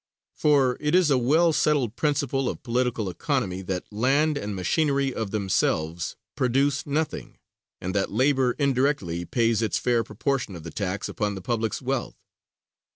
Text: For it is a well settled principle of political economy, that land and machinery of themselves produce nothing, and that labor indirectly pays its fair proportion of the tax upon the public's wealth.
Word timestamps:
For 0.33 0.77
it 0.79 0.95
is 0.95 1.11
a 1.11 1.17
well 1.19 1.53
settled 1.53 1.95
principle 1.95 2.49
of 2.49 2.63
political 2.63 3.07
economy, 3.07 3.61
that 3.61 3.85
land 3.93 4.35
and 4.35 4.55
machinery 4.55 5.13
of 5.13 5.29
themselves 5.29 6.15
produce 6.35 6.87
nothing, 6.87 7.37
and 7.79 7.93
that 7.93 8.11
labor 8.11 8.53
indirectly 8.53 9.25
pays 9.25 9.61
its 9.61 9.77
fair 9.77 10.03
proportion 10.03 10.55
of 10.55 10.63
the 10.63 10.71
tax 10.71 11.07
upon 11.07 11.35
the 11.35 11.41
public's 11.41 11.83
wealth. 11.83 12.15